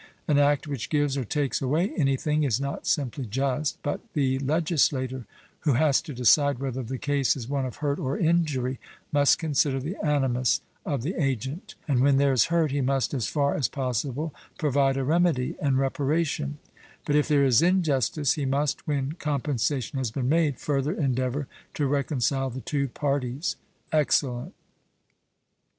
An 0.27 0.39
act 0.39 0.65
which 0.67 0.89
gives 0.89 1.15
or 1.15 1.23
takes 1.23 1.61
away 1.61 1.93
anything 1.95 2.43
is 2.43 2.59
not 2.59 2.87
simply 2.87 3.23
just; 3.27 3.77
but 3.83 4.01
the 4.13 4.39
legislator 4.39 5.27
who 5.59 5.73
has 5.73 6.01
to 6.01 6.11
decide 6.11 6.57
whether 6.57 6.81
the 6.81 6.97
case 6.97 7.37
is 7.37 7.47
one 7.47 7.67
of 7.67 7.75
hurt 7.85 7.99
or 7.99 8.17
injury, 8.17 8.79
must 9.11 9.37
consider 9.37 9.79
the 9.79 9.95
animus 10.03 10.61
of 10.87 11.03
the 11.03 11.13
agent; 11.23 11.75
and 11.87 12.01
when 12.01 12.17
there 12.17 12.33
is 12.33 12.45
hurt, 12.45 12.71
he 12.71 12.81
must 12.81 13.13
as 13.13 13.27
far 13.27 13.53
as 13.53 13.67
possible, 13.67 14.33
provide 14.57 14.97
a 14.97 15.03
remedy 15.03 15.55
and 15.61 15.77
reparation: 15.77 16.57
but 17.05 17.15
if 17.15 17.27
there 17.27 17.45
is 17.45 17.61
injustice, 17.61 18.33
he 18.33 18.45
must, 18.47 18.87
when 18.87 19.11
compensation 19.11 19.99
has 19.99 20.09
been 20.09 20.27
made, 20.27 20.57
further 20.57 20.93
endeavour 20.93 21.45
to 21.75 21.85
reconcile 21.85 22.49
the 22.49 22.61
two 22.61 22.87
parties. 22.87 23.55
'Excellent.' 23.93 24.55